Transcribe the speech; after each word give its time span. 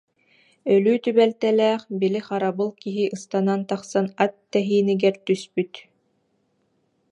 Өлүү 0.75 0.97
түбэлтэлээх, 1.05 1.81
били 2.01 2.19
харабыл 2.27 2.69
киһи 2.81 3.03
ыстанан 3.15 3.61
тахсан 3.69 4.05
ат 4.23 4.33
тэһиинигэр 4.53 5.15
түспүт 5.25 5.73